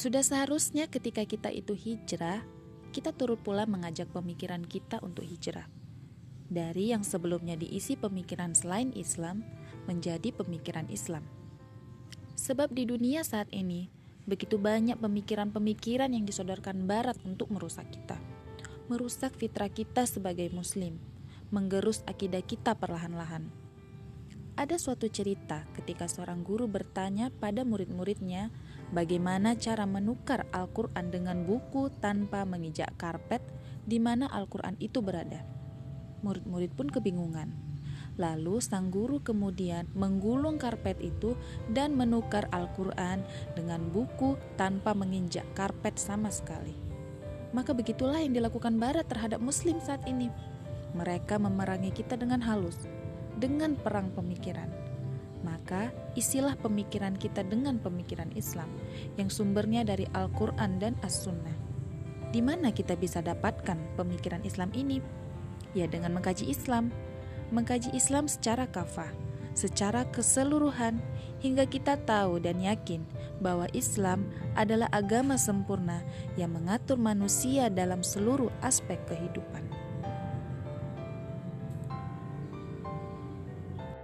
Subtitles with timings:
[0.00, 2.40] Sudah seharusnya ketika kita itu hijrah,
[2.88, 5.68] kita turut pula mengajak pemikiran kita untuk hijrah.
[6.48, 9.44] Dari yang sebelumnya diisi pemikiran selain Islam
[9.84, 11.20] menjadi pemikiran Islam.
[12.32, 13.92] Sebab di dunia saat ini,
[14.24, 18.16] begitu banyak pemikiran-pemikiran yang disodorkan Barat untuk merusak kita.
[18.88, 20.96] Merusak fitrah kita sebagai Muslim,
[21.52, 23.52] menggerus akidah kita perlahan-lahan.
[24.58, 28.50] Ada suatu cerita ketika seorang guru bertanya pada murid-muridnya
[28.90, 33.42] bagaimana cara menukar Al-Quran dengan buku tanpa menginjak karpet
[33.86, 35.46] di mana Al-Quran itu berada.
[36.26, 37.70] Murid-murid pun kebingungan.
[38.18, 41.38] Lalu sang guru kemudian menggulung karpet itu
[41.72, 43.24] dan menukar Al-Quran
[43.56, 46.76] dengan buku tanpa menginjak karpet sama sekali.
[47.56, 50.28] Maka begitulah yang dilakukan Barat terhadap Muslim saat ini.
[50.92, 52.86] Mereka memerangi kita dengan halus,
[53.40, 54.68] dengan perang pemikiran.
[55.40, 58.68] Maka isilah pemikiran kita dengan pemikiran Islam
[59.16, 61.56] yang sumbernya dari Al-Quran dan As-Sunnah.
[62.30, 65.00] Di mana kita bisa dapatkan pemikiran Islam ini?
[65.72, 66.92] Ya dengan mengkaji Islam.
[67.50, 69.10] Mengkaji Islam secara kafah,
[69.58, 71.02] secara keseluruhan,
[71.42, 73.02] hingga kita tahu dan yakin
[73.42, 76.04] bahwa Islam adalah agama sempurna
[76.36, 79.66] yang mengatur manusia dalam seluruh aspek kehidupan.